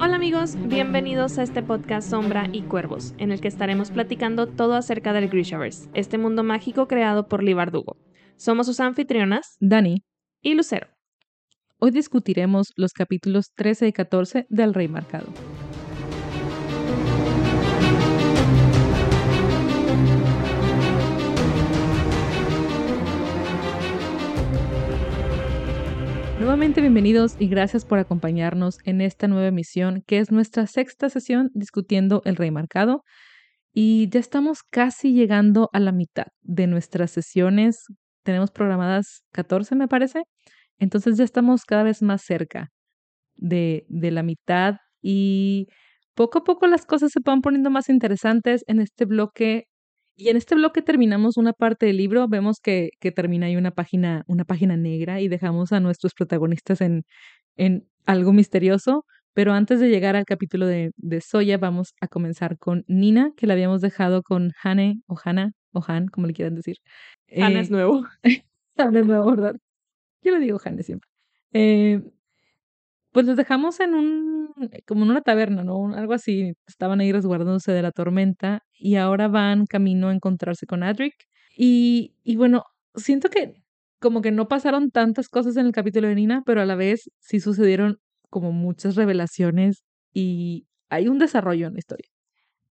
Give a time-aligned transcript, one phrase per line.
[0.00, 4.74] Hola amigos, bienvenidos a este podcast Sombra y Cuervos, en el que estaremos platicando todo
[4.74, 7.98] acerca del Grishaverse, este mundo mágico creado por Lee Bardugo.
[8.36, 10.02] Somos sus anfitrionas, Dani,
[10.42, 10.88] y Lucero.
[11.78, 15.28] hoy discutiremos los capítulos 13 y 14 del Rey Marcado.
[26.44, 31.50] Nuevamente bienvenidos y gracias por acompañarnos en esta nueva emisión que es nuestra sexta sesión
[31.54, 33.02] discutiendo el Rey Marcado
[33.72, 37.86] y ya estamos casi llegando a la mitad de nuestras sesiones.
[38.24, 40.24] Tenemos programadas 14 me parece,
[40.76, 42.68] entonces ya estamos cada vez más cerca
[43.36, 45.68] de, de la mitad y
[46.12, 49.64] poco a poco las cosas se van poniendo más interesantes en este bloque
[50.16, 53.72] y en este bloque terminamos una parte del libro, vemos que, que termina ahí una
[53.72, 57.02] página, una página negra y dejamos a nuestros protagonistas en,
[57.56, 59.04] en algo misterioso.
[59.32, 63.48] Pero antes de llegar al capítulo de, de Soya, vamos a comenzar con Nina, que
[63.48, 66.76] la habíamos dejado con Hane o Hana o Han, como le quieran decir.
[67.36, 68.04] Hannah Eh, es nuevo.
[68.76, 69.56] Han es nuevo, ¿verdad?
[70.22, 71.08] Yo le digo Hane siempre.
[71.52, 72.00] Eh,
[73.14, 74.54] pues los dejamos en un,
[74.86, 75.94] como en una taberna, ¿no?
[75.94, 76.54] Algo así.
[76.66, 81.14] Estaban ahí resguardándose de la tormenta y ahora van camino a encontrarse con Adric.
[81.56, 82.64] Y, y bueno,
[82.96, 83.54] siento que
[84.00, 87.08] como que no pasaron tantas cosas en el capítulo de Nina, pero a la vez
[87.20, 87.98] sí sucedieron
[88.30, 92.08] como muchas revelaciones y hay un desarrollo en la historia.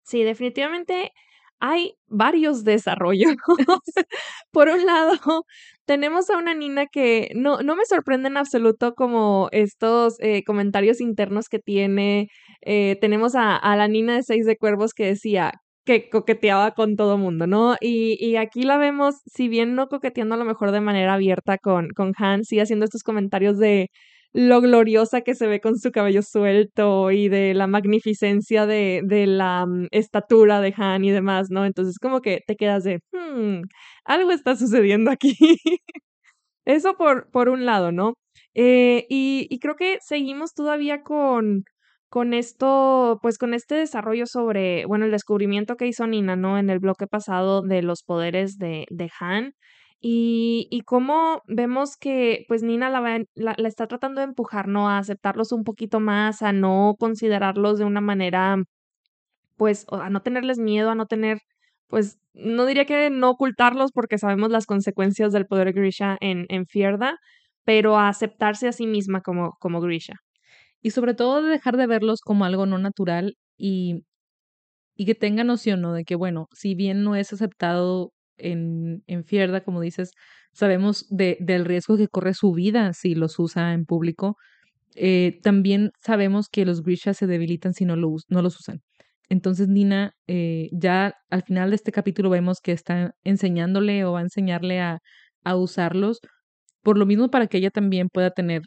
[0.02, 1.12] Sí, definitivamente
[1.60, 3.34] hay varios desarrollos.
[4.50, 5.44] Por un lado,
[5.86, 11.00] tenemos a una Nina que no, no me sorprende en absoluto como estos eh, comentarios
[11.00, 12.28] internos que tiene.
[12.62, 15.52] Eh, tenemos a, a la Nina de Seis de Cuervos que decía
[15.84, 17.76] que coqueteaba con todo mundo, ¿no?
[17.80, 21.58] Y, y aquí la vemos, si bien no coqueteando a lo mejor de manera abierta
[21.58, 23.90] con, con Han, sí haciendo estos comentarios de
[24.36, 29.26] lo gloriosa que se ve con su cabello suelto y de la magnificencia de, de
[29.26, 31.64] la mm, estatura de Han y demás, ¿no?
[31.64, 33.62] Entonces como que te quedas de, hmm,
[34.04, 35.36] algo está sucediendo aquí.
[36.66, 38.14] Eso por, por un lado, ¿no?
[38.54, 41.64] Eh, y, creo que seguimos todavía con,
[42.10, 46.58] con esto, pues con este desarrollo sobre, bueno, el descubrimiento que hizo Nina, ¿no?
[46.58, 49.52] En el bloque pasado de los poderes de, de Han.
[50.00, 54.68] Y, y cómo vemos que pues Nina la, va- la, la está tratando de empujar,
[54.68, 54.88] ¿no?
[54.90, 58.56] A aceptarlos un poquito más, a no considerarlos de una manera,
[59.56, 61.38] pues, a no tenerles miedo, a no tener,
[61.88, 66.66] pues, no diría que no ocultarlos porque sabemos las consecuencias del poder Grisha en, en
[66.66, 67.18] Fierda,
[67.64, 70.14] pero a aceptarse a sí misma como, como Grisha.
[70.82, 74.04] Y sobre todo de dejar de verlos como algo no natural y,
[74.96, 75.92] y que tenga noción, ¿no?
[75.92, 80.12] De que, bueno, si bien no es aceptado en, en Fierda, como dices,
[80.52, 84.36] sabemos de, del riesgo que corre su vida si los usa en público.
[84.96, 88.80] eh, también sabemos que los Grisha se debilitan si no, lo, no los usan.
[89.28, 94.20] Entonces Nina, eh, ya al final de este capítulo vemos que está enseñándole o va
[94.20, 95.00] a enseñarle a,
[95.44, 96.20] a usarlos,
[96.82, 98.62] por lo mismo para que ella también pueda tener,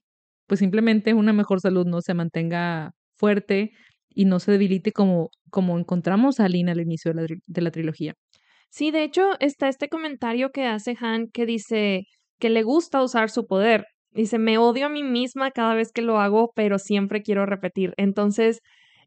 [0.47, 3.71] pues simplemente una mejor salud, no se mantenga fuerte
[4.09, 7.71] y no se debilite como, como encontramos a Lina al inicio de la, de la
[7.71, 8.15] trilogía.
[8.69, 12.03] Sí, de hecho, está este comentario que hace Han que dice
[12.39, 13.85] que le gusta usar su poder.
[14.11, 17.93] Dice, me odio a mí misma cada vez que lo hago, pero siempre quiero repetir.
[17.97, 18.59] Entonces,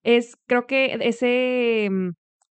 [0.03, 2.09] es, creo que ese, mm,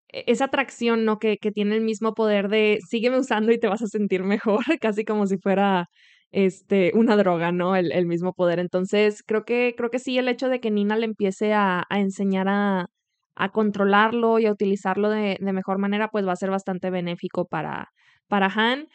[0.10, 1.20] e- esa atracción, ¿no?
[1.20, 4.60] Que, que tiene el mismo poder de sígueme usando y te vas a sentir mejor,
[4.82, 5.88] casi como si fuera
[6.32, 7.76] este, una droga, ¿no?
[7.76, 8.60] El, el mismo poder.
[8.60, 12.00] Entonces, creo que, creo que sí, el hecho de que Nina le empiece a, a
[12.00, 12.88] enseñar a,
[13.36, 17.46] a controlarlo y a utilizarlo de, de mejor manera, pues va a ser bastante benéfico
[17.46, 17.90] para,
[18.28, 18.88] para Han.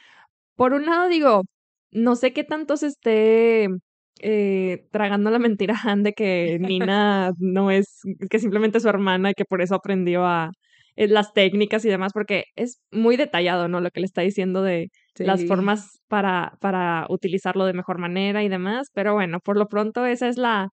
[0.56, 1.42] Por un lado, digo,
[1.92, 3.68] no sé qué tanto se esté
[4.20, 8.88] eh, tragando la mentira a Han de que Nina no es, que simplemente es su
[8.88, 10.50] hermana y que por eso aprendió a
[10.96, 13.80] eh, las técnicas y demás, porque es muy detallado, ¿no?
[13.80, 14.88] Lo que le está diciendo de
[15.18, 18.88] las formas para, para utilizarlo de mejor manera y demás.
[18.94, 20.70] Pero bueno, por lo pronto esa es la,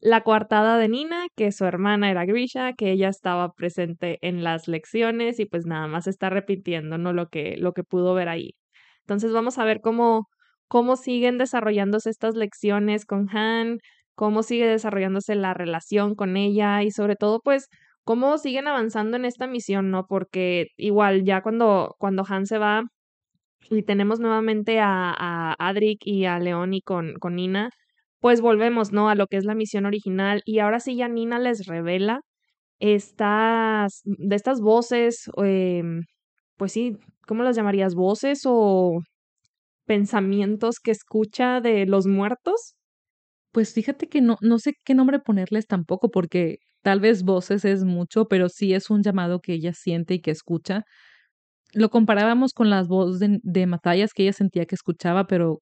[0.00, 4.68] la coartada de Nina, que su hermana era Grisha, que ella estaba presente en las
[4.68, 7.12] lecciones y pues nada más está repitiendo, ¿no?
[7.12, 8.54] Lo que, lo que pudo ver ahí.
[9.00, 10.28] Entonces vamos a ver cómo,
[10.68, 13.78] cómo siguen desarrollándose estas lecciones con Han,
[14.14, 17.68] cómo sigue desarrollándose la relación con ella y sobre todo pues
[18.04, 20.06] cómo siguen avanzando en esta misión, ¿no?
[20.06, 22.84] Porque igual ya cuando, cuando Han se va
[23.70, 27.70] y tenemos nuevamente a, a Adric y a Leoni con, con Nina,
[28.24, 29.10] pues volvemos, ¿no?
[29.10, 32.22] A lo que es la misión original y ahora sí ya Nina les revela
[32.78, 36.04] estas, de estas voces, em,
[36.56, 37.94] pues sí, ¿cómo las llamarías?
[37.94, 39.00] ¿Voces o
[39.84, 42.76] pensamientos que escucha de los muertos?
[43.52, 47.84] Pues fíjate que no, no sé qué nombre ponerles tampoco, porque tal vez voces es
[47.84, 50.84] mucho, pero sí es un llamado que ella siente y que escucha.
[51.74, 55.60] Lo comparábamos con las voces de, Matthias que ella sentía que escuchaba, pero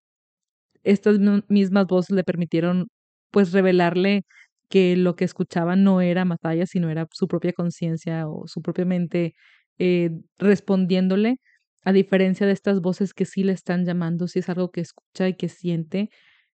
[0.84, 1.18] estas
[1.48, 2.88] mismas voces le permitieron
[3.30, 4.24] pues revelarle
[4.68, 8.84] que lo que escuchaba no era Matthias, sino era su propia conciencia o su propia
[8.86, 9.34] mente
[9.78, 11.36] eh, respondiéndole,
[11.84, 15.28] a diferencia de estas voces que sí le están llamando, si es algo que escucha
[15.28, 16.10] y que siente.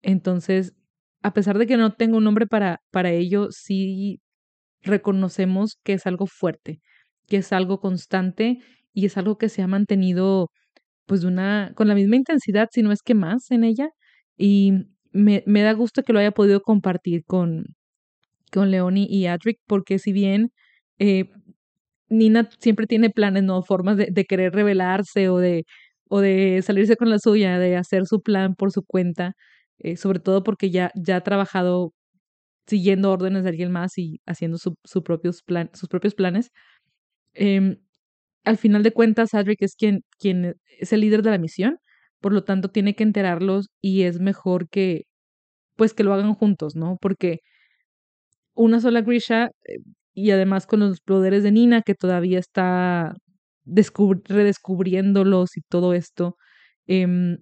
[0.02, 0.74] Entonces,
[1.24, 4.22] a pesar de que no tengo un nombre para, para ello, sí
[4.82, 6.82] reconocemos que es algo fuerte,
[7.28, 8.60] que es algo constante
[8.94, 10.52] y es algo que se ha mantenido
[11.08, 13.90] pues una, con la misma intensidad, si no es que más en ella.
[14.38, 14.74] Y
[15.12, 17.66] me, me da gusto que lo haya podido compartir con,
[18.52, 20.52] con Leonie y Adric, porque si bien
[21.00, 21.30] eh,
[22.10, 23.64] Nina siempre tiene planes, ¿no?
[23.64, 25.66] Formas de, de, querer revelarse o de,
[26.10, 29.34] o de salirse con la suya, de hacer su plan por su cuenta,
[29.80, 31.94] eh, sobre todo porque ya, ya ha trabajado
[32.68, 36.52] siguiendo órdenes de alguien más y haciendo su, su propios plan, sus propios planes.
[37.36, 37.78] Eh,
[38.46, 41.80] al final de cuentas, Adric es quien, quien es el líder de la misión,
[42.24, 45.06] por lo tanto tiene que enterarlos y es mejor que,
[45.78, 46.98] pues que lo hagan juntos, ¿no?
[47.02, 47.42] Porque
[48.56, 49.80] una sola Grisha eh,
[50.14, 53.14] y además con los poderes de Nina que todavía está
[53.66, 56.38] redescubriéndolos y todo esto,
[56.88, 57.38] eh,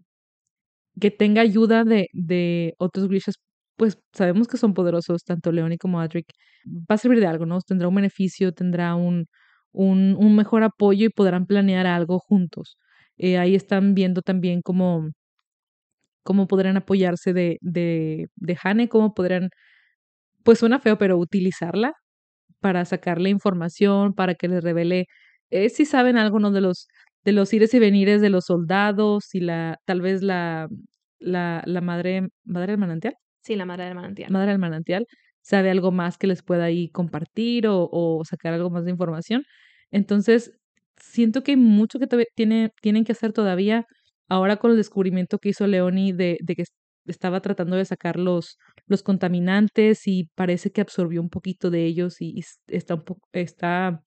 [1.00, 3.36] que tenga ayuda de, de otros Grishas,
[3.78, 6.28] pues sabemos que son poderosos, tanto Leoni como Adric,
[6.68, 7.60] va a servir de algo, ¿no?
[7.62, 9.28] Tendrá un beneficio, tendrá un,
[9.72, 12.78] un mejor apoyo y podrán planear algo juntos.
[13.22, 15.10] Eh, ahí están viendo también cómo,
[16.24, 19.50] cómo podrán apoyarse de, de, de Hane, cómo podrán
[20.44, 21.94] pues suena feo, pero utilizarla
[22.62, 25.08] para sacarle información, para que les revele
[25.52, 26.52] eh, si saben algo ¿no?
[26.52, 26.88] de los
[27.26, 30.70] de los ires y venires de los soldados y la tal vez la
[31.20, 33.16] la, la madre madre del manantial.
[33.42, 34.32] Sí, la madre del manantial.
[34.32, 35.08] Madre del manantial
[35.42, 39.44] sabe algo más que les pueda ahí compartir o, o sacar algo más de información.
[39.92, 40.54] Entonces,
[41.12, 43.86] siento que hay mucho que tiene, tienen que hacer todavía
[44.30, 46.64] ahora con el descubrimiento que hizo Leoni de, de que
[47.06, 52.22] estaba tratando de sacar los, los contaminantes y parece que absorbió un poquito de ellos
[52.22, 54.02] y, está, un poco, está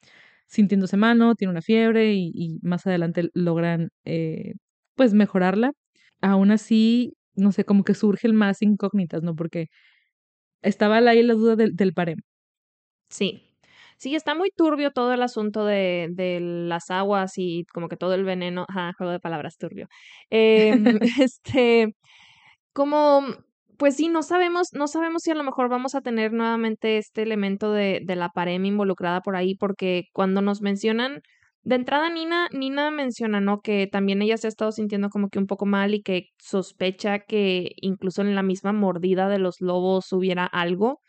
[0.47, 4.55] sintiéndose mano, tiene una fiebre y, más adelante logran eh,
[4.95, 5.73] pues mejorarla.
[6.21, 9.35] Aún así, no sé, como que surgen más incógnitas, ¿no?
[9.35, 9.69] Porque
[10.63, 11.93] estaba ahí la duda del, del.
[13.09, 13.54] Sí,
[13.99, 18.15] Sí, está muy turbio todo el asunto de, de las aguas y como que todo
[18.15, 18.67] el veneno.
[18.69, 19.89] Ajá, juego de palabras turbio.
[20.31, 20.75] Eh,
[21.23, 21.95] este,
[22.73, 23.23] como,
[23.79, 27.23] pues sí, no sabemos, no sabemos si a lo mejor vamos a tener nuevamente este
[27.23, 31.23] elemento de, de la parem involucrada por ahí, porque cuando nos mencionan,
[31.63, 33.61] de entrada Nina, Nina menciona, ¿no?
[33.63, 37.21] Que también ella se ha estado sintiendo como que un poco mal y que sospecha
[37.21, 41.01] que incluso en la misma mordida de los lobos hubiera algo.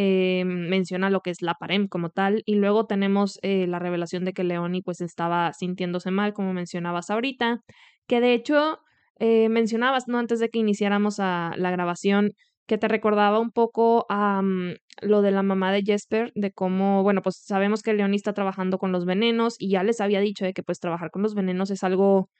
[0.00, 4.24] Eh, menciona lo que es la parem como tal y luego tenemos eh, la revelación
[4.24, 7.64] de que Leoni pues estaba sintiéndose mal como mencionabas ahorita
[8.06, 8.78] que de hecho
[9.18, 12.30] eh, mencionabas no antes de que iniciáramos a la grabación
[12.68, 17.02] que te recordaba un poco a um, lo de la mamá de Jesper, de cómo,
[17.02, 20.44] bueno, pues sabemos que Leoni está trabajando con los venenos y ya les había dicho
[20.44, 22.30] de que pues trabajar con los venenos es algo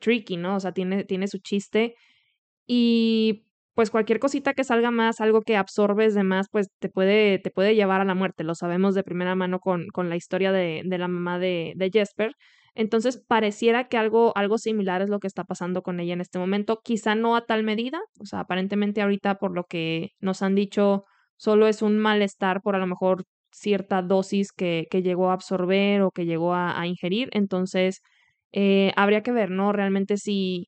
[0.00, 0.56] tricky, ¿no?
[0.56, 1.94] O sea, tiene, tiene su chiste.
[2.66, 3.47] Y
[3.78, 7.52] pues cualquier cosita que salga más, algo que absorbes de más, pues te puede, te
[7.52, 8.42] puede llevar a la muerte.
[8.42, 11.88] Lo sabemos de primera mano con, con la historia de, de la mamá de, de,
[11.88, 12.32] Jesper.
[12.74, 16.40] Entonces, pareciera que algo, algo similar es lo que está pasando con ella en este
[16.40, 16.80] momento.
[16.82, 18.00] Quizá no a tal medida.
[18.18, 21.04] O sea, aparentemente ahorita, por lo que nos han dicho,
[21.36, 26.02] solo es un malestar por a lo mejor cierta dosis que, que llegó a absorber
[26.02, 27.28] o que llegó a, a ingerir.
[27.30, 28.00] Entonces,
[28.50, 29.72] eh, habría que ver, ¿no?
[29.72, 30.66] Realmente si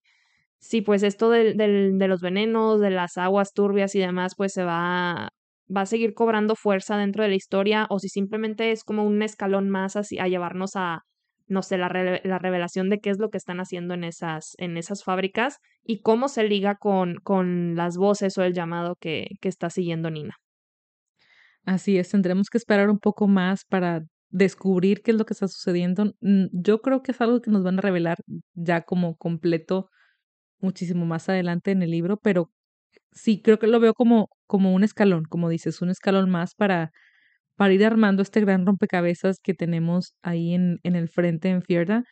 [0.85, 4.65] pues esto del, del, de los venenos, de las aguas turbias y demás, pues se
[4.65, 5.31] va,
[5.75, 9.23] va a seguir cobrando fuerza dentro de la historia o si simplemente es como un
[9.23, 11.01] escalón más así, a llevarnos a,
[11.47, 11.89] no sé, la,
[12.23, 16.01] la revelación de qué es lo que están haciendo en esas, en esas fábricas y
[16.03, 20.37] cómo se liga con, con las voces o el llamado que, que está siguiendo Nina.
[21.65, 25.49] Así es, tendremos que esperar un poco más para descubrir qué es lo que está
[25.49, 26.13] sucediendo.
[26.21, 28.19] Yo creo que es algo que nos van a revelar
[28.55, 29.89] ya como completo
[30.63, 32.51] muchísimo más adelante en el libro, pero
[33.13, 36.93] sí creo que lo veo como, como un escalón, como dices, un escalón más para,
[37.57, 42.05] para ir armando este gran rompecabezas que tenemos ahí en, en el frente en Fierda.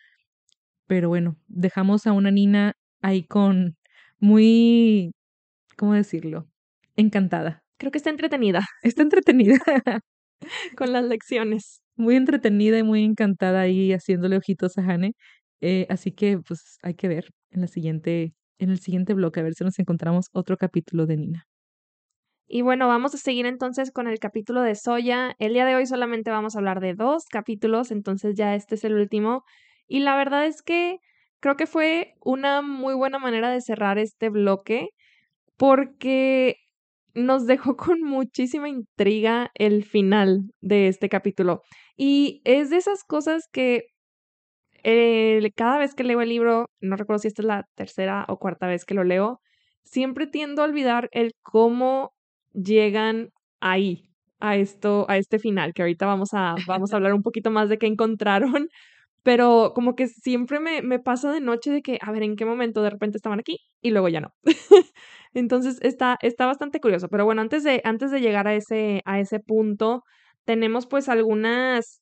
[0.86, 3.76] Pero bueno, dejamos a una Nina ahí con
[4.20, 5.12] muy,
[5.76, 6.48] ¿cómo decirlo?
[6.96, 7.62] Encantada.
[7.78, 8.60] Creo que está entretenida.
[8.82, 9.58] Está entretenida.
[10.76, 11.82] con las lecciones.
[11.96, 15.12] Muy entretenida y muy encantada ahí haciéndole ojitos a Hane.
[15.60, 19.42] Eh, así que pues hay que ver en la siguiente, en el siguiente bloque, a
[19.42, 21.46] ver si nos encontramos otro capítulo de Nina.
[22.46, 25.34] Y bueno, vamos a seguir entonces con el capítulo de Soya.
[25.38, 28.84] El día de hoy solamente vamos a hablar de dos capítulos, entonces ya este es
[28.84, 29.44] el último.
[29.86, 30.98] Y la verdad es que
[31.40, 34.88] creo que fue una muy buena manera de cerrar este bloque
[35.58, 36.56] porque
[37.14, 41.62] nos dejó con muchísima intriga el final de este capítulo.
[41.96, 43.88] Y es de esas cosas que
[45.54, 48.66] cada vez que leo el libro, no recuerdo si esta es la tercera o cuarta
[48.66, 49.40] vez que lo leo,
[49.82, 52.12] siempre tiendo a olvidar el cómo
[52.52, 53.30] llegan
[53.60, 54.08] ahí,
[54.40, 57.68] a esto, a este final, que ahorita vamos a, vamos a hablar un poquito más
[57.68, 58.68] de qué encontraron,
[59.22, 62.44] pero como que siempre me, me pasa de noche de que, a ver, ¿en qué
[62.44, 64.32] momento de repente estaban aquí y luego ya no?
[65.34, 67.08] Entonces está, está bastante curioso.
[67.08, 70.04] Pero bueno, antes de, antes de llegar a ese, a ese punto,
[70.44, 72.00] tenemos pues algunas,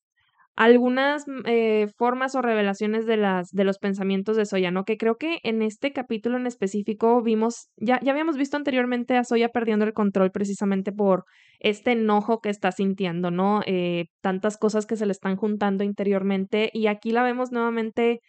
[0.56, 4.84] algunas mm, eh, formas o revelaciones de, las, de los pensamientos de Soya, ¿no?
[4.84, 9.24] Que creo que en este capítulo en específico vimos, ya, ya habíamos visto anteriormente a
[9.24, 11.24] Soya perdiendo el control precisamente por
[11.60, 13.60] este enojo que está sintiendo, ¿no?
[13.66, 18.20] Eh, tantas cosas que se le están juntando interiormente y aquí la vemos nuevamente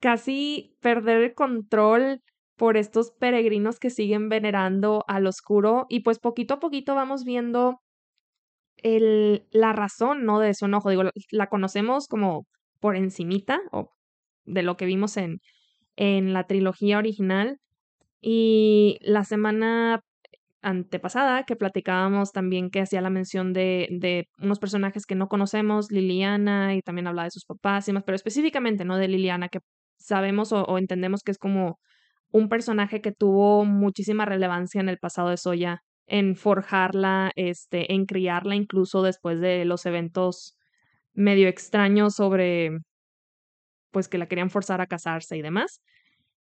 [0.00, 2.20] casi perder el control
[2.56, 7.80] por estos peregrinos que siguen venerando al oscuro y pues poquito a poquito vamos viendo
[8.82, 10.38] la razón, ¿no?
[10.38, 10.90] De su enojo.
[10.90, 12.46] Digo, la conocemos como
[12.80, 13.90] por encimita o
[14.44, 15.40] de lo que vimos en,
[15.96, 17.58] en la trilogía original.
[18.20, 20.00] Y la semana
[20.62, 25.92] antepasada que platicábamos también que hacía la mención de, de unos personajes que no conocemos,
[25.92, 28.96] Liliana, y también habla de sus papás y más, pero específicamente, ¿no?
[28.96, 29.60] De Liliana, que
[29.98, 31.78] sabemos o entendemos que es como
[32.32, 38.06] un personaje que tuvo muchísima relevancia en el pasado de Soya, en forjarla, este, en
[38.06, 40.56] criarla incluso después de los eventos
[41.14, 42.78] medio extraños sobre
[43.90, 45.80] pues que la querían forzar a casarse y demás.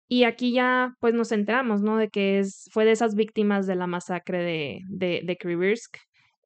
[0.09, 1.97] Y aquí ya pues nos enteramos, ¿no?
[1.97, 5.77] De que es, fue de esas víctimas de la masacre de, de, de.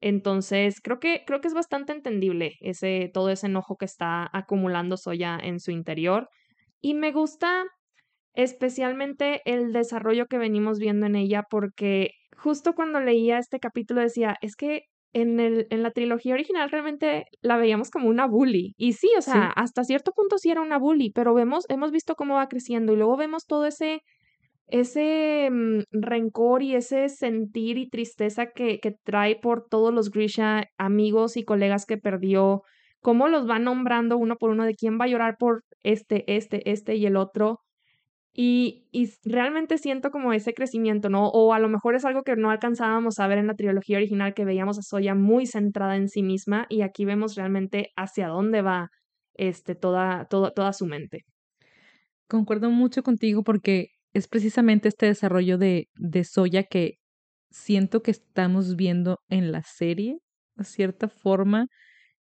[0.00, 4.96] Entonces, creo que, creo que es bastante entendible ese, todo ese enojo que está acumulando
[4.96, 6.28] Soya en su interior.
[6.80, 7.64] Y me gusta
[8.37, 14.37] especialmente el desarrollo que venimos viendo en ella, porque justo cuando leía este capítulo decía,
[14.40, 18.75] es que en, el, en la trilogía original realmente la veíamos como una bully.
[18.76, 22.14] Y sí, o sea, hasta cierto punto sí era una bully, pero vemos, hemos visto
[22.14, 24.00] cómo va creciendo y luego vemos todo ese,
[24.66, 30.64] ese mm, rencor y ese sentir y tristeza que, que trae por todos los Grisha
[30.76, 32.62] amigos y colegas que perdió,
[33.00, 36.71] cómo los va nombrando uno por uno de quién va a llorar por este, este,
[36.71, 37.61] este y el otro.
[38.38, 41.28] Y, y, realmente siento como ese crecimiento, ¿no?
[41.28, 44.35] O a lo mejor es algo que no alcanzábamos a ver en la trilogía original,
[44.35, 48.61] que veíamos a Soya muy centrada en sí misma y aquí vemos realmente hacia dónde
[48.61, 48.90] va
[49.33, 51.25] este, toda, toda, toda su mente.
[52.28, 56.99] Concuerdo mucho contigo porque es precisamente este desarrollo de, de Soya que
[57.50, 60.19] siento que estamos viendo en la serie,
[60.57, 61.69] de cierta forma,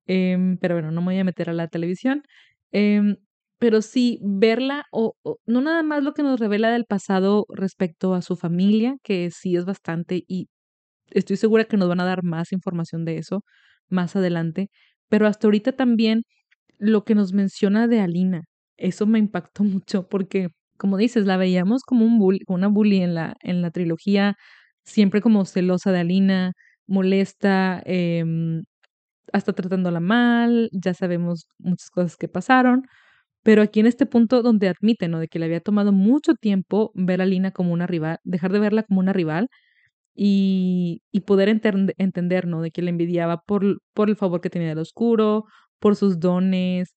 [0.09, 2.25] eh, pero bueno, no me voy a meter a la televisión.
[2.73, 3.01] Eh,
[3.61, 5.15] pero sí verla o,
[5.47, 9.57] no nada más lo que nos revela del pasado respecto a su familia, que sí
[9.57, 10.49] es bastante y
[11.11, 13.43] estoy segura que nos van a dar más información de eso
[13.91, 14.71] más adelante,
[15.09, 16.23] pero hasta ahorita también
[16.79, 18.45] lo que nos menciona de Alina,
[18.79, 20.49] eso me impactó mucho porque
[20.79, 24.37] como dices, la veíamos como un una bully en la, en la trilogía,
[24.85, 26.53] siempre como celosa de Alina,
[26.87, 28.25] molesta, eh,
[29.33, 32.83] hasta tratándola mal, ya sabemos muchas cosas que pasaron,
[33.43, 35.19] pero aquí en este punto donde admite, ¿no?
[35.21, 38.59] De que le había tomado mucho tiempo ver a Lina como una rival, dejar de
[38.61, 39.49] verla como una rival
[40.15, 42.63] y, y poder entender, ¿no?
[42.63, 45.45] De que le envidiaba por, por el favor que tenía del oscuro,
[45.79, 46.95] por sus dones,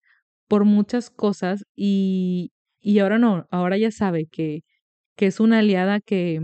[0.47, 4.61] por muchas cosas y, y ahora no, ahora ya sabe que,
[5.17, 6.41] que es una aliada que,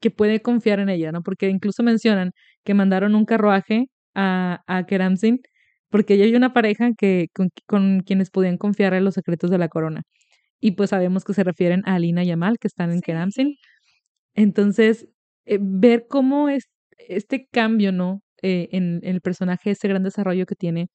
[0.00, 1.22] que puede confiar en ella, ¿no?
[1.22, 2.32] Porque incluso mencionan
[2.64, 4.86] que mandaron un carruaje a, a
[5.92, 7.28] porque ella hay una pareja que,
[7.68, 10.02] con, quienes podían confiar en los secretos de la corona.
[10.60, 13.58] Y pues sabemos que se refieren a Alina y Amal, que están en sí.
[14.34, 15.08] Entonces,
[15.46, 16.64] eh, ver cómo es
[16.98, 18.22] este cambio, ¿no?
[18.42, 20.88] Eh, en, en, el personaje, ese gran desarrollo que tiene,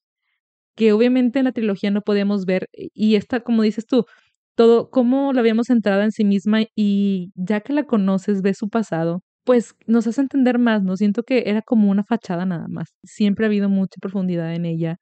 [0.76, 4.06] que obviamente en la trilogía no podemos ver, y esta, como dices tú,
[4.56, 8.70] todo, cómo la habíamos centrado en sí misma y ya que la conoces, ves su
[8.70, 10.98] pasado, pues nos hace entender más, ¿no?
[10.98, 12.90] Siento que era como una fachada nada más.
[13.04, 14.98] Siempre ha habido mucha profundidad en ella,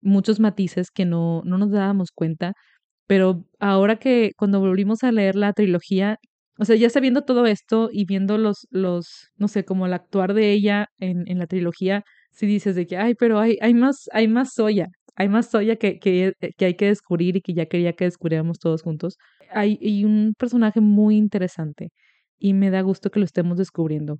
[0.00, 2.54] muchos matices que no, no nos dábamos cuenta,
[3.06, 6.18] pero ahora que cuando volvimos a leer la trilogía,
[6.58, 10.34] o sea, ya sabiendo todo esto y viendo los, los no sé, como el actuar
[10.34, 14.08] de ella en, en la trilogía, si dices de que, ay, pero hay, hay más,
[14.12, 17.66] hay más soya, hay más Soya que, que, que, hay que descubrir y que ya
[17.66, 19.18] quería que descubriéramos todos juntos.
[19.52, 21.90] Hay un personaje muy interesante
[22.40, 24.18] y me da gusto que lo estemos descubriendo.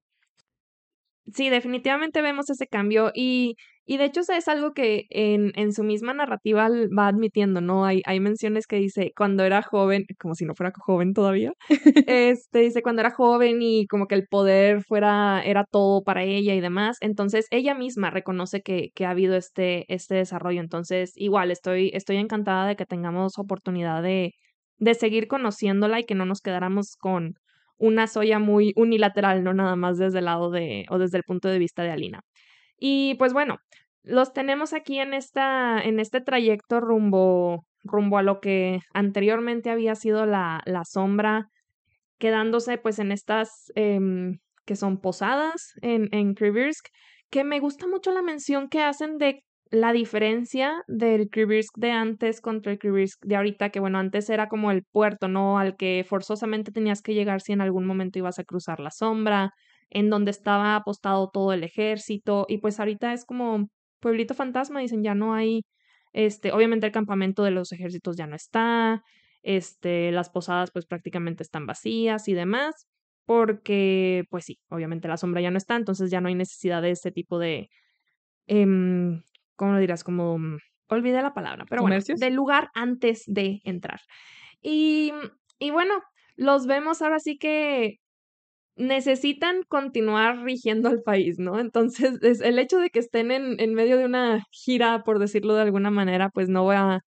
[1.34, 5.84] Sí, definitivamente vemos ese cambio y, y de hecho es algo que en, en su
[5.84, 7.84] misma narrativa va admitiendo, ¿no?
[7.84, 11.52] Hay, hay menciones que dice cuando era joven, como si no fuera joven todavía,
[12.08, 16.54] este dice cuando era joven y como que el poder fuera, era todo para ella
[16.54, 21.50] y demás, entonces ella misma reconoce que, que ha habido este, este desarrollo, entonces igual
[21.52, 24.32] estoy, estoy encantada de que tengamos oportunidad de,
[24.78, 27.34] de seguir conociéndola y que no nos quedáramos con
[27.80, 31.48] una soya muy unilateral, no nada más desde el lado de, o desde el punto
[31.48, 32.20] de vista de Alina.
[32.78, 33.58] Y pues bueno,
[34.02, 39.94] los tenemos aquí en, esta, en este trayecto rumbo, rumbo a lo que anteriormente había
[39.94, 41.48] sido la, la sombra,
[42.18, 46.86] quedándose pues en estas em, que son posadas en, en Krivirsk,
[47.30, 52.40] que me gusta mucho la mención que hacen de la diferencia del Krivirsk de antes
[52.40, 55.58] contra el Krivirsk de ahorita, que bueno, antes era como el puerto, ¿no?
[55.58, 59.52] Al que forzosamente tenías que llegar si en algún momento ibas a cruzar la sombra,
[59.90, 63.68] en donde estaba apostado todo el ejército, y pues ahorita es como
[64.00, 65.62] pueblito fantasma, dicen, ya no hay,
[66.12, 69.02] este, obviamente el campamento de los ejércitos ya no está,
[69.42, 72.88] este, las posadas pues prácticamente están vacías y demás,
[73.24, 76.90] porque pues sí, obviamente la sombra ya no está, entonces ya no hay necesidad de
[76.90, 77.68] este tipo de...
[78.46, 79.22] Em,
[79.60, 80.04] ¿cómo lo dirás?
[80.04, 80.56] Como, mm,
[80.88, 84.00] olvidé la palabra, pero bueno, del lugar antes de entrar.
[84.62, 85.12] Y,
[85.58, 86.00] y bueno,
[86.36, 87.98] los vemos ahora sí que
[88.76, 91.60] necesitan continuar rigiendo al país, ¿no?
[91.60, 95.54] Entonces, es el hecho de que estén en, en medio de una gira, por decirlo
[95.54, 97.00] de alguna manera, pues no voy a,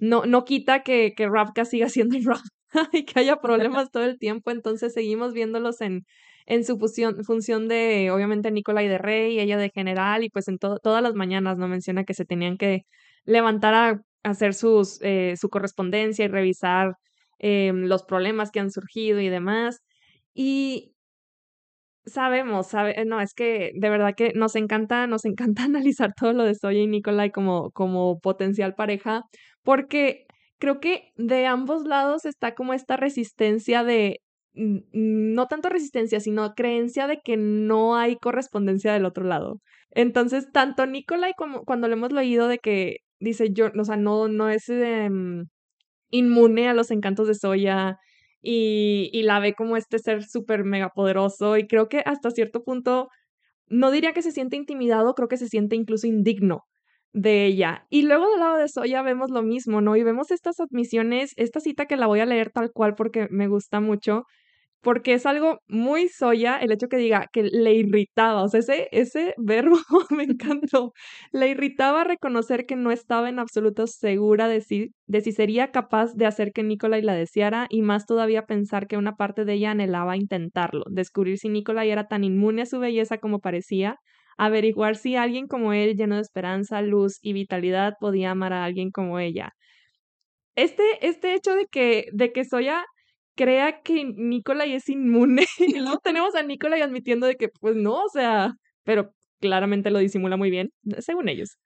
[0.00, 4.18] no, no quita que, que Ravka siga siendo Ravka y que haya problemas todo el
[4.18, 6.04] tiempo, entonces seguimos viéndolos en,
[6.46, 10.58] en su función, función de, obviamente, Nicolai de Rey, ella de general, y pues en
[10.58, 12.82] todas las mañanas no menciona que se tenían que
[13.24, 16.94] levantar a hacer sus, eh, su correspondencia y revisar
[17.38, 19.82] eh, los problemas que han surgido y demás.
[20.34, 20.94] Y
[22.06, 26.44] sabemos, sabe, no, es que de verdad que nos encanta, nos encanta analizar todo lo
[26.44, 29.22] de Soya y Nicolai como, como potencial pareja,
[29.62, 30.26] porque
[30.58, 34.20] creo que de ambos lados está como esta resistencia de
[34.54, 39.60] no tanto resistencia, sino creencia de que no hay correspondencia del otro lado.
[39.90, 44.28] Entonces, tanto Nicolai como cuando le hemos leído de que dice yo, o sea, no,
[44.28, 45.46] no es em,
[46.10, 47.96] inmune a los encantos de Soya
[48.42, 52.62] y, y la ve como este ser súper mega poderoso y creo que hasta cierto
[52.64, 53.08] punto,
[53.68, 56.64] no diría que se siente intimidado, creo que se siente incluso indigno
[57.12, 57.86] de ella.
[57.90, 59.96] Y luego del lado de Soya vemos lo mismo, ¿no?
[59.96, 63.48] Y vemos estas admisiones, esta cita que la voy a leer tal cual porque me
[63.48, 64.24] gusta mucho,
[64.82, 68.88] porque es algo muy soya el hecho que diga que le irritaba, o sea, ese,
[68.92, 69.76] ese verbo
[70.10, 70.92] me encantó,
[71.32, 76.14] le irritaba reconocer que no estaba en absoluto segura de si, de si sería capaz
[76.14, 79.70] de hacer que Nicolai la deseara y más todavía pensar que una parte de ella
[79.70, 83.96] anhelaba intentarlo, descubrir si Nicolai era tan inmune a su belleza como parecía,
[84.36, 88.90] averiguar si alguien como él, lleno de esperanza, luz y vitalidad, podía amar a alguien
[88.90, 89.52] como ella.
[90.56, 92.84] Este, este hecho de que, de que Soya
[93.36, 95.44] crea que Nicolai es inmune.
[95.58, 99.98] y luego tenemos a Nicolai admitiendo de que, pues no, o sea, pero claramente lo
[99.98, 101.56] disimula muy bien, según ellos.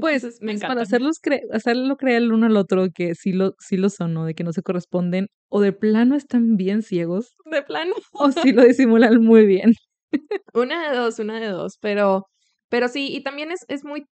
[0.00, 0.68] pues, me encanta.
[0.68, 1.20] Para hacerlos
[1.52, 4.24] hacerlo creer el uno al otro que sí lo, sí lo son, ¿no?
[4.24, 7.34] De que no se corresponden, o de plano están bien ciegos.
[7.50, 7.94] De plano.
[8.12, 9.72] o sí lo disimulan muy bien.
[10.54, 12.26] una de dos, una de dos, pero,
[12.68, 14.04] pero sí, y también es, es muy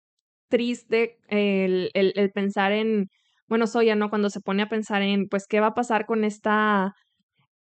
[0.49, 3.09] triste el, el, el pensar en
[3.49, 4.11] bueno, Soya, ¿no?
[4.11, 6.93] Cuando se pone a pensar en, pues, ¿qué va a pasar con esta,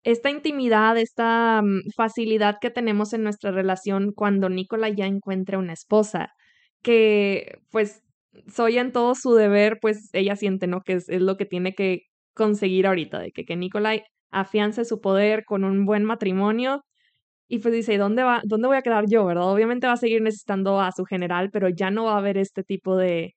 [0.02, 5.74] esta intimidad, esta mm, facilidad que tenemos en nuestra relación cuando Nicola ya encuentre una
[5.74, 6.28] esposa?
[6.82, 8.02] Que, pues,
[8.48, 10.82] Soya en todo su deber, pues, ella siente, ¿no?
[10.82, 12.02] Que es, lo que tiene que
[12.34, 16.82] conseguir ahorita, de que, que Nicolai afiance su poder con un buen matrimonio.
[17.48, 19.50] Y pues dice, ¿dónde va, dónde voy a quedar yo, verdad?
[19.52, 22.64] Obviamente va a seguir necesitando a su general, pero ya no va a haber este
[22.64, 23.34] tipo de,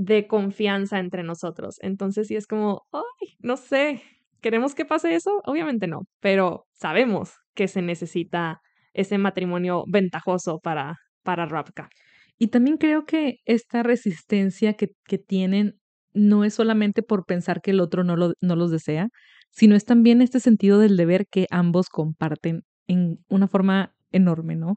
[0.00, 1.76] de confianza entre nosotros.
[1.82, 4.02] Entonces sí es como, ay, no sé,
[4.40, 5.42] ¿queremos que pase eso?
[5.44, 8.60] Obviamente no, pero sabemos que se necesita
[8.94, 11.90] ese matrimonio ventajoso para, para Rapka.
[12.38, 15.74] Y también creo que esta resistencia que, que tienen
[16.14, 19.08] no es solamente por pensar que el otro no, lo, no los desea,
[19.50, 24.76] sino es también este sentido del deber que ambos comparten en una forma enorme, ¿no?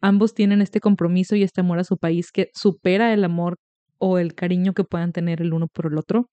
[0.00, 3.56] Ambos tienen este compromiso y este amor a su país que supera el amor
[3.98, 6.30] o el cariño que puedan tener el uno por el otro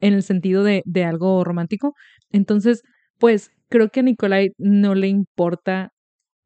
[0.00, 1.94] en el sentido de, de algo romántico.
[2.30, 2.82] Entonces,
[3.18, 5.92] pues creo que a Nicolai no le importa,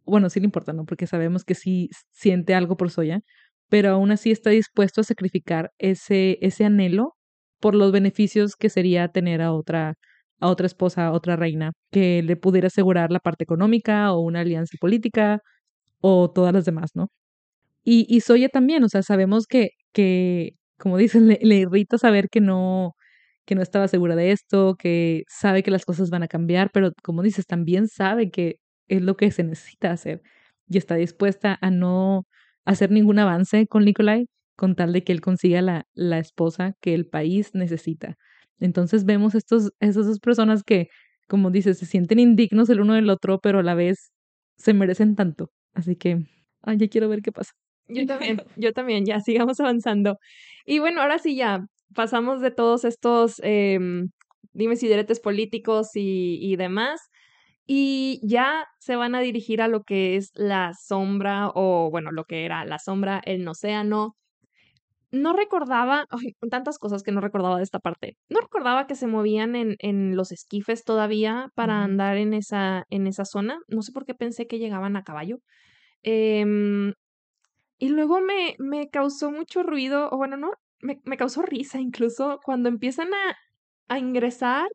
[0.05, 0.85] bueno, sí le importa, ¿no?
[0.87, 3.21] Porque sabemos que sí siente algo por Soya,
[3.69, 7.15] pero aún así está dispuesto a sacrificar ese, ese anhelo
[7.61, 9.95] por los beneficios que sería tener a otra,
[10.41, 14.41] a otra esposa, a otra reina, que le pudiera asegurar la parte económica o una
[14.41, 15.41] alianza política
[16.01, 17.09] o todas las demás, ¿no?
[17.85, 22.41] Y, y Soya también, o sea, sabemos que, que como dicen, le, irrita saber que
[22.41, 22.95] no,
[23.47, 26.93] que no estaba segura de esto, que sabe que las cosas van a cambiar, pero
[27.05, 28.57] como dices, también sabe que
[28.89, 30.23] es lo que se necesita hacer
[30.69, 32.25] y está dispuesta a no
[32.65, 34.27] hacer ningún avance con Nikolai
[34.57, 38.17] con tal de que él consiga la, la esposa que el país necesita.
[38.59, 40.89] Entonces vemos estos, esas dos personas que,
[41.29, 44.13] como dices, se sienten indignos el uno del otro, pero a la vez
[44.59, 45.51] se merecen tanto.
[45.75, 46.27] Así que,
[46.63, 47.53] ay, ya quiero ver qué pasa.
[47.93, 50.19] Yo también, yo también, ya sigamos avanzando.
[50.67, 53.79] Y bueno, ahora sí ya pasamos de todos estos eh,
[54.53, 57.01] dimes y diretes políticos y, y demás
[57.73, 62.25] y ya se van a dirigir a lo que es la sombra o bueno, lo
[62.25, 64.17] que era la sombra, el océano.
[65.13, 66.07] No recordaba,
[66.51, 68.17] tantas cosas que no recordaba de esta parte.
[68.29, 73.07] No recordaba que se movían en, en los esquifes todavía para andar en esa, en
[73.07, 73.61] esa zona.
[73.69, 75.39] No sé por qué pensé que llegaban a caballo.
[76.03, 76.93] Em,
[77.81, 82.41] y luego me, me causó mucho ruido, o bueno, no, me, me causó risa incluso
[82.45, 83.39] cuando empiezan a,
[83.89, 84.69] a ingresar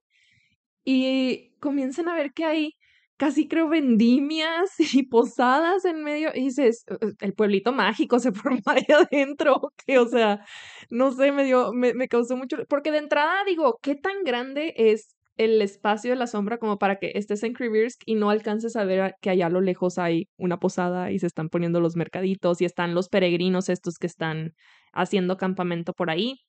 [0.84, 2.74] y comienzan a ver que hay
[3.18, 8.32] casi creo vendimias y posadas en medio y dices, "Eh, eh, el pueblito mágico se
[8.34, 10.46] formó ahí adentro, que o sea,
[10.90, 14.74] no sé, me dio, me, me causó mucho, porque de entrada digo, ¿qué tan grande
[14.78, 18.76] es el espacio de la sombra como para que estés en Krivirsk y no alcances
[18.76, 21.96] a ver que allá a lo lejos hay una posada y se están poniendo los
[21.96, 24.54] mercaditos y están los peregrinos estos que están
[24.94, 26.40] haciendo campamento por ahí?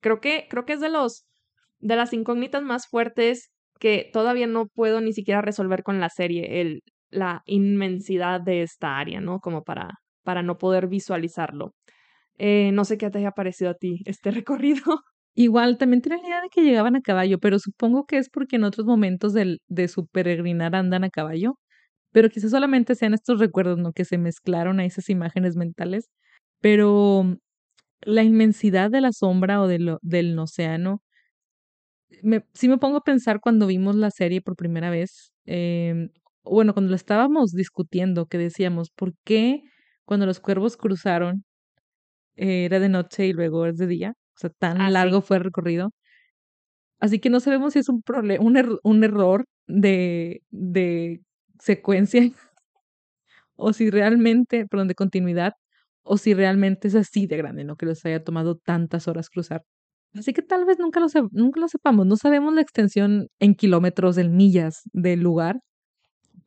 [0.00, 1.24] Creo que, creo que es de los,
[1.78, 6.60] de las incógnitas más fuertes que todavía no puedo ni siquiera resolver con la serie,
[6.60, 9.40] el, la inmensidad de esta área, ¿no?
[9.40, 9.90] Como para,
[10.22, 11.74] para no poder visualizarlo.
[12.36, 15.00] Eh, no sé qué te haya parecido a ti este recorrido.
[15.40, 18.56] Igual, también tenía la idea de que llegaban a caballo, pero supongo que es porque
[18.56, 21.60] en otros momentos del, de su peregrinar andan a caballo,
[22.12, 23.92] pero quizás solamente sean estos recuerdos, ¿no?
[23.92, 26.08] Que se mezclaron a esas imágenes mentales,
[26.60, 27.36] pero
[28.02, 31.02] la inmensidad de la sombra o del océano,
[32.22, 36.10] me, sí me pongo a pensar cuando vimos la serie por primera vez, em,
[36.44, 39.62] bueno, cuando lo estábamos discutiendo, que decíamos, ¿por qué
[40.04, 41.44] cuando los cuervos cruzaron
[42.36, 44.14] eh, era de noche y luego es de día?
[44.38, 45.26] O sea, tan Ah, largo sí.
[45.28, 45.90] fue el recorrido.
[47.00, 48.02] Así que no sabemos si es un,
[48.40, 51.20] un, er- un error de, de
[51.60, 52.22] secuencia
[53.56, 55.52] o si realmente, perdón, de continuidad,
[56.02, 57.76] o si realmente es así de grande, ¿no?
[57.76, 59.62] Que les haya tomado tantas horas cruzar.
[60.14, 62.06] Así que tal vez nunca lo, nunca lo sepamos.
[62.06, 65.60] No sabemos la extensión en kilómetros, en millas del lugar,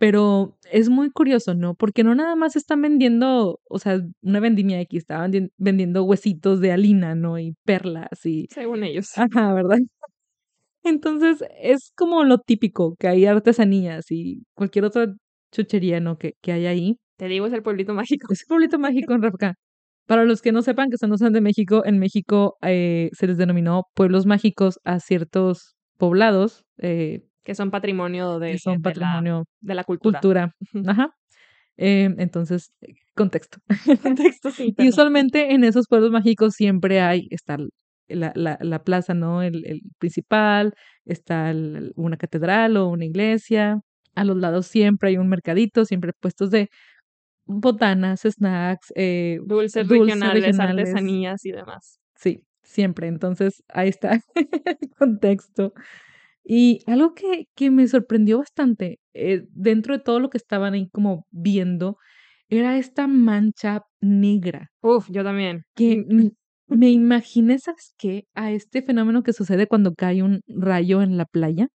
[0.01, 1.75] pero es muy curioso, ¿no?
[1.75, 6.59] Porque no nada más están vendiendo, o sea, una vendimia aquí, estaban vendi- vendiendo huesitos
[6.59, 7.37] de alina, ¿no?
[7.37, 8.47] Y perlas y...
[8.49, 9.15] Según ellos.
[9.15, 9.77] Ajá, ¿verdad?
[10.83, 15.13] Entonces es como lo típico, que hay artesanías y cualquier otra
[15.51, 16.17] chuchería, ¿no?
[16.17, 16.97] Que, que hay ahí.
[17.17, 18.33] Te digo, es el pueblito mágico.
[18.33, 19.53] Es un pueblito mágico en Rapca.
[20.07, 23.37] Para los que no sepan que son son de México, en México eh, se les
[23.37, 28.93] denominó pueblos mágicos a ciertos poblados eh, Que son patrimonio de, que son de la,
[28.93, 30.19] patrimonio de la cultura.
[30.19, 30.55] cultura.
[30.91, 31.15] Ajá.
[31.77, 33.57] Eh, entonces, eh, contexto.
[34.03, 37.57] Contexto, sí, Y usualmente en esos pueblos mágicos siempre hay, está
[38.07, 39.41] la, la, la plaza, ¿no?
[39.41, 40.73] El, el principal,
[41.05, 43.79] está el- una catedral o una iglesia.
[44.15, 46.69] A los lados siempre hay un mercadito, siempre hay puestos de
[47.45, 50.89] botanas, snacks, eh, Dulces dulces regionales, regionales.
[50.89, 51.99] artesanías y demás.
[52.15, 53.07] Sí, siempre.
[53.07, 55.73] Entonces, ahí está el contexto.
[56.43, 60.89] Y algo que, que me sorprendió bastante, eh, dentro de todo lo que estaban ahí
[60.91, 61.97] como viendo,
[62.49, 65.63] era esta mancha negra Uf, yo también.
[65.75, 66.03] que
[66.67, 68.25] me imaginé, ¿sabes qué?
[68.33, 71.67] A este fenómeno que sucede cuando cae un rayo en la playa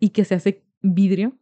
[0.00, 1.38] y que se hace vidrio.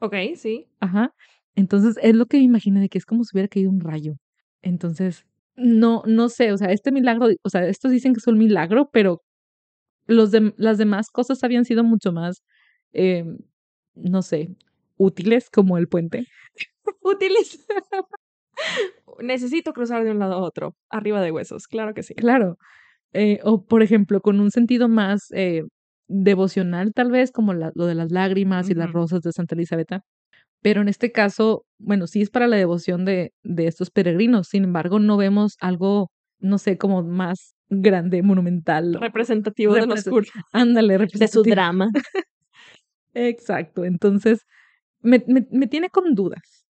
[0.00, 0.66] Ok, sí.
[0.80, 1.12] Ajá.
[1.54, 4.14] Entonces es lo que me imaginé de que es como si hubiera caído un rayo.
[4.62, 8.38] Entonces, no, no sé, o sea, este milagro, o sea, estos dicen que es un
[8.38, 9.22] milagro, pero
[10.08, 12.42] los dem- las demás cosas habían sido mucho más,
[12.92, 13.24] eh,
[13.94, 14.56] no sé,
[14.96, 16.26] útiles como el puente.
[17.02, 17.66] Útiles.
[19.20, 22.14] Necesito cruzar de un lado a otro, arriba de huesos, claro que sí.
[22.14, 22.56] Claro.
[23.12, 25.64] Eh, o, por ejemplo, con un sentido más eh,
[26.08, 30.02] devocional, tal vez, como la- lo de las lágrimas y las rosas de Santa Elisabetta.
[30.62, 34.48] Pero en este caso, bueno, sí es para la devoción de, de estos peregrinos.
[34.48, 38.94] Sin embargo, no vemos algo, no sé, como más grande, monumental.
[39.00, 41.54] Representativo de lo represent- oscuro, Ándale, de su representativo.
[41.54, 41.90] drama.
[43.14, 43.84] Exacto.
[43.84, 44.40] Entonces,
[45.00, 46.66] me, me, me tiene con dudas.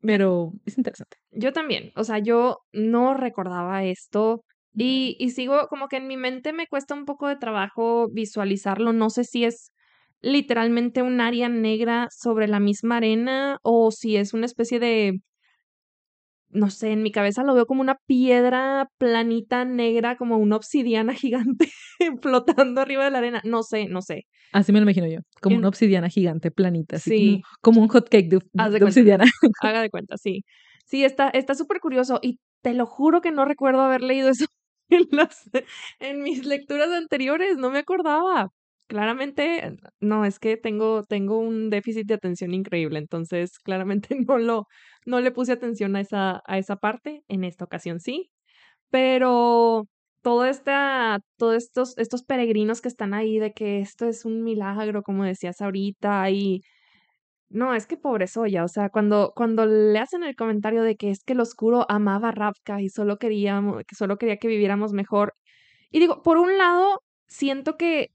[0.00, 1.16] Pero es interesante.
[1.30, 4.42] Yo también, o sea, yo no recordaba esto
[4.74, 8.92] y, y sigo como que en mi mente me cuesta un poco de trabajo visualizarlo.
[8.92, 9.70] No sé si es
[10.20, 15.20] literalmente un área negra sobre la misma arena o si es una especie de
[16.52, 21.14] no sé, en mi cabeza lo veo como una piedra planita negra, como una obsidiana
[21.14, 21.70] gigante
[22.20, 23.40] flotando arriba de la arena.
[23.44, 24.26] No sé, no sé.
[24.52, 27.42] Así me lo imagino yo, como una obsidiana gigante planita, así sí.
[27.62, 28.36] como, un hot cake de,
[28.84, 29.24] obsidiana.
[29.62, 30.44] Haga de cuenta, sí.
[30.84, 34.44] Sí, está está súper curioso y te lo juro que no recuerdo haber leído eso
[34.90, 35.50] en, las,
[36.00, 38.48] en mis lecturas anteriores, no me acordaba.
[38.92, 44.66] Claramente, no, es que tengo, tengo un déficit de atención increíble, entonces claramente no lo,
[45.06, 48.30] no le puse atención a esa, a esa parte, en esta ocasión sí,
[48.90, 49.86] pero
[50.22, 55.02] todo esta, todos estos, estos peregrinos que están ahí de que esto es un milagro,
[55.02, 56.60] como decías ahorita, y
[57.48, 61.10] no, es que pobre Soya, o sea, cuando, cuando le hacen el comentario de que
[61.10, 64.92] es que el oscuro amaba a Ravka y solo queríamos, que solo quería que viviéramos
[64.92, 65.34] mejor.
[65.90, 68.10] Y digo, por un lado, siento que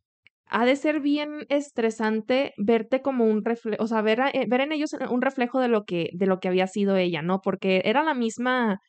[0.49, 4.71] ha de ser bien estresante verte como un reflejo, o sea, ver, eh, ver en
[4.71, 7.41] ellos un reflejo de lo que, de lo que había sido ella, ¿no?
[7.41, 8.79] Porque era la misma,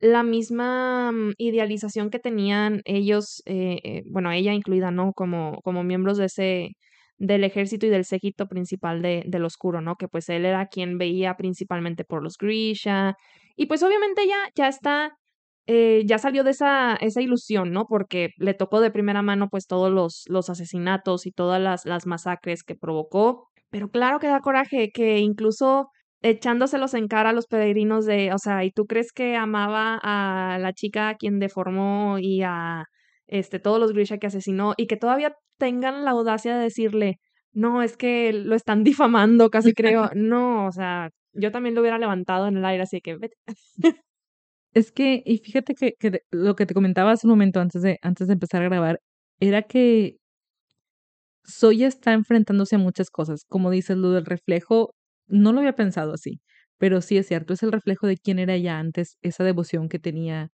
[0.00, 5.12] la misma mm, idealización que tenían ellos, eh, eh, bueno, ella incluida, ¿no?
[5.14, 6.68] Como, como miembros de ese,
[7.18, 9.96] del ejército y del séquito principal de, del oscuro, ¿no?
[9.96, 13.14] Que pues él era quien veía principalmente por los Grisha.
[13.56, 15.12] Y pues obviamente ya, ya está
[15.66, 17.86] eh, ya salió de esa, esa ilusión, ¿no?
[17.86, 22.06] Porque le tocó de primera mano pues todos los, los asesinatos y todas las, las
[22.06, 23.48] masacres que provocó.
[23.70, 25.88] Pero claro que da coraje que incluso
[26.22, 30.58] echándoselos en cara a los peregrinos de, o sea, ¿y tú crees que amaba a
[30.58, 32.84] la chica a quien deformó y a
[33.26, 37.18] este, todos los Grisha que asesinó y que todavía tengan la audacia de decirle,
[37.52, 40.10] no, es que lo están difamando, casi creo.
[40.16, 43.36] No, o sea, yo también lo hubiera levantado en el aire, así que vete.
[44.74, 45.94] Es que, y fíjate que,
[46.30, 49.00] lo que te comentaba hace un momento antes de, antes de empezar a grabar,
[49.40, 50.18] era que
[51.44, 53.44] Soya está enfrentándose a muchas cosas.
[53.48, 54.94] Como dices, lo del reflejo,
[55.26, 56.40] no lo había pensado así,
[56.78, 59.98] pero sí es cierto, es el reflejo de quién era ella antes, esa devoción que
[59.98, 60.50] tenía,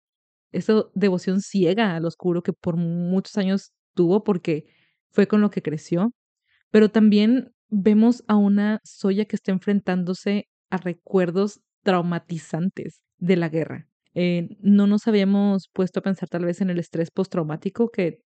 [0.52, 4.64] esa devoción ciega al oscuro que por muchos años tuvo porque
[5.10, 6.12] fue con lo que creció.
[6.70, 13.88] Pero también vemos a una Soya que está enfrentándose a recuerdos traumatizantes de la guerra.
[14.18, 18.20] Eh, no nos habíamos puesto a pensar tal vez en el estrés postraumático que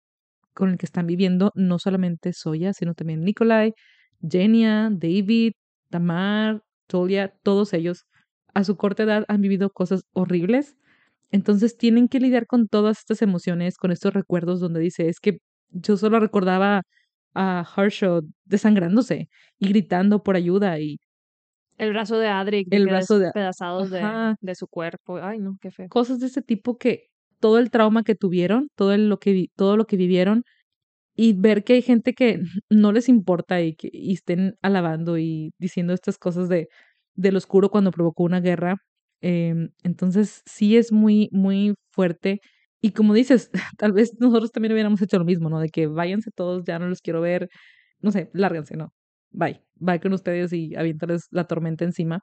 [0.55, 3.75] con el que están viviendo no solamente Soya, sino también Nikolai,
[4.23, 5.53] Jenia, David,
[5.91, 8.05] Tamar, Tolia, todos ellos
[8.55, 10.77] a su corta edad han vivido cosas horribles.
[11.33, 15.39] Entonces tienen que lidiar con todas estas emociones, con estos recuerdos donde dice, es que
[15.71, 16.83] yo solo recordaba
[17.35, 20.99] a Harshaw desangrándose y gritando por ayuda y
[21.81, 25.19] el brazo de Adric, el brazo de pedazados de, de, su cuerpo.
[25.23, 25.89] Ay, no, qué feo.
[25.89, 27.07] Cosas de ese tipo que
[27.41, 30.45] todo el trauma que tuvieron, todo lo que todo lo que vivieron
[31.17, 32.41] y ver que hay gente que
[32.71, 36.69] no les importa y que y estén alabando y diciendo estas cosas de
[37.15, 38.77] del oscuro cuando provocó una guerra.
[39.23, 42.41] Em, entonces sí es muy muy fuerte
[42.83, 45.61] y como dices, tal vez nosotros también hubiéramos hecho lo mismo, ¿no?
[45.61, 47.49] De que váyanse todos, ya no los quiero ver,
[48.01, 48.93] no sé, lárganse, ¿no?
[49.31, 52.21] Bye, bye con ustedes y aviéntales la tormenta encima.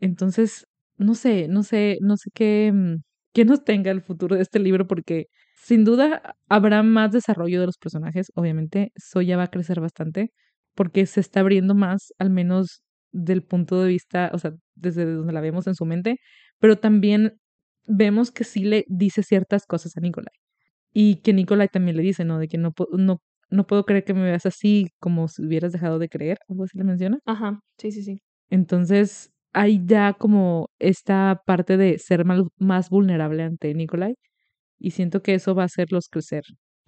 [0.00, 0.66] Entonces,
[0.98, 2.96] no sé, no sé, no sé qué, mm,
[3.34, 7.66] qué nos tenga el futuro de este libro porque sin duda habrá más desarrollo de
[7.66, 10.32] los personajes, obviamente, Soya va a crecer bastante
[10.74, 15.32] porque se está abriendo más, al menos del punto de vista, o sea, desde donde
[15.32, 16.16] la vemos en su mente,
[16.58, 17.38] pero también
[17.86, 20.34] vemos que sí le dice ciertas cosas a Nicolai.
[20.92, 22.38] Y que Nicolai también le dice, ¿no?
[22.38, 22.72] De que no
[23.52, 26.78] no puedo creer que me veas así como si hubieras dejado de creer, algo así
[26.78, 27.18] le menciona.
[27.24, 28.18] Ajá, sí, sí, sí.
[28.50, 34.14] Entonces, hay ya como esta parte de ser más vulnerable ante Nikolai
[34.78, 36.42] y siento que eso va a hacerlos crecer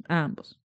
[0.09, 0.59] a ambos.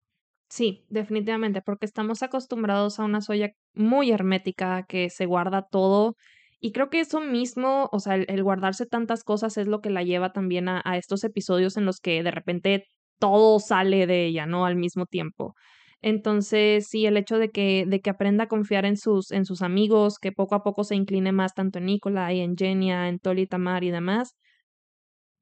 [0.49, 6.15] Sí, definitivamente, porque estamos acostumbrados a una soya muy hermética que se guarda todo
[6.59, 10.03] y creo que eso mismo, o sea, el, guardarse tantas cosas es lo que la
[10.03, 12.85] lleva también a, a estos episodios en los que de repente
[13.19, 14.65] todo sale de ella, ¿no?
[14.65, 15.53] Al mismo tiempo.
[16.01, 19.61] Entonces, sí, el hecho de que, de que aprenda a confiar en sus, en sus
[19.61, 23.19] amigos, que poco a poco se incline más tanto en Nicola y en Genia, en
[23.19, 24.35] Toli Tamar y demás,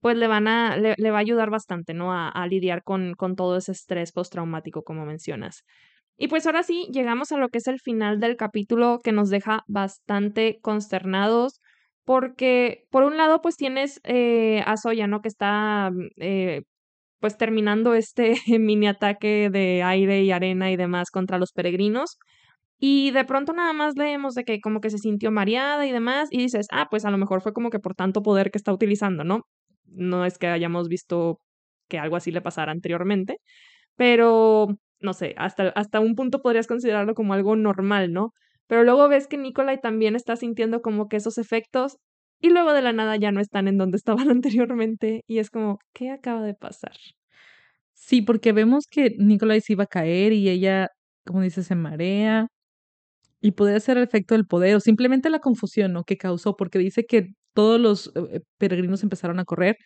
[0.01, 2.13] pues le van a, le, va a ayudar bastante, ¿no?
[2.13, 5.63] A, a lidiar con, con todo ese estrés postraumático, como mencionas.
[6.17, 9.29] Y pues ahora sí, llegamos a lo que es el final del capítulo que nos
[9.29, 11.59] deja bastante consternados
[12.05, 15.21] porque por un lado pues tienes eh, a Soya, ¿no?
[15.21, 16.61] Que está eh,
[17.19, 22.17] pues terminando este mini ataque de aire y arena y demás contra los peregrinos.
[22.78, 26.30] Y de pronto nada más leemos de que como que se sintió mareada y demás,
[26.32, 28.73] y dices, ah, pues a lo mejor fue como que por tanto poder que está
[28.73, 29.41] utilizando, ¿no?
[29.86, 31.39] No es que hayamos visto
[31.88, 33.38] que algo así le pasara anteriormente,
[33.95, 34.67] pero
[34.99, 38.32] no sé, hasta, hasta un punto podrías considerarlo como algo normal, ¿no?
[38.67, 41.97] Pero luego ves que Nikolai también está sintiendo como que esos efectos
[42.45, 45.79] y luego de la nada ya no están en donde estaban anteriormente y es como,
[45.93, 46.93] ¿qué acaba de pasar?
[47.93, 50.89] Sí, porque vemos que Nikolai se iba a caer y ella,
[51.25, 52.47] como dice, se marea
[53.41, 56.03] y puede ser el efecto del poder o simplemente la confusión ¿no?
[56.03, 59.77] que causó, porque dice que todos los eh, peregrinos empezaron a correr,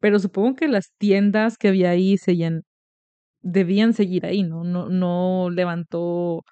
[0.00, 2.16] pero supongo que las tiendas que había ahí
[3.42, 4.64] debían seguir ahí, ¿no?
[4.64, 6.42] No, no levantó,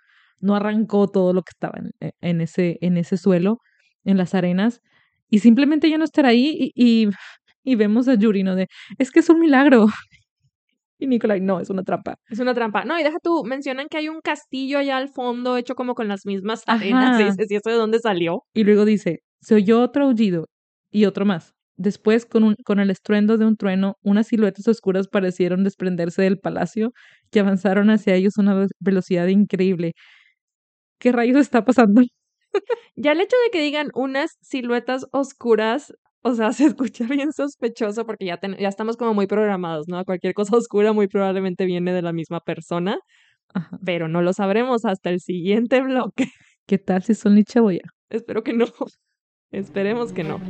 [0.40, 3.58] no arrancó todo lo que estaba en, e, en, ese, en ese suelo,
[4.04, 4.80] en las arenas,
[5.32, 7.08] y simplemente ya no estar ahí y,
[7.64, 8.54] y, vemos a Yuri, ¿no?
[8.54, 8.68] De,
[8.98, 9.86] es que es un milagro.
[10.98, 12.14] Y Nicolai, no, es una trampa.
[12.28, 12.84] Es una trampa.
[12.84, 16.06] No, y deja tú, mencionan que hay un castillo allá al fondo hecho como con
[16.06, 17.20] las mismas arenas.
[17.20, 18.44] Y dices, ¿y eso de dónde salió?
[18.54, 20.46] Y luego dice, se oyó otro aullido
[20.92, 21.54] y otro más.
[21.76, 26.38] Después, con, un, con el estruendo de un trueno, unas siluetas oscuras parecieron desprenderse del
[26.38, 26.92] palacio
[27.32, 29.94] y avanzaron hacia ellos a una velocidad increíble.
[31.00, 32.02] ¿Qué rayos está pasando?
[32.96, 38.06] Ya el hecho de que digan unas siluetas oscuras o sea, se escucha bien sospechoso
[38.06, 40.04] porque ya, ya estamos como muy programados, ¿no?
[40.04, 42.98] Cualquier cosa oscura muy probablemente viene de la misma persona,
[43.84, 46.26] pero no lo sabremos hasta el siguiente bloque.
[46.66, 47.82] ¿Qué tal si son Nichaboya?
[48.08, 48.66] Espero que no.
[49.50, 50.40] Esperemos que no.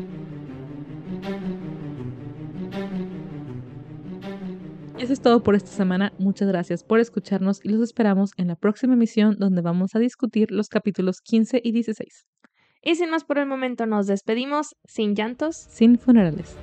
[5.03, 6.12] Eso es todo por esta semana.
[6.19, 10.53] Muchas gracias por escucharnos y los esperamos en la próxima emisión donde vamos a discutir
[10.53, 12.27] los capítulos 15 y 16.
[12.83, 16.57] Y sin más por el momento nos despedimos, sin llantos, sin funerales.